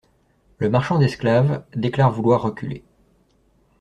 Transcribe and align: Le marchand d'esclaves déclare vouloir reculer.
Le 0.57 0.67
marchand 0.67 0.97
d'esclaves 0.97 1.63
déclare 1.75 2.11
vouloir 2.11 2.41
reculer. 2.41 2.83